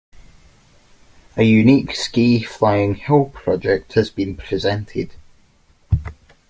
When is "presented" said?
4.35-5.11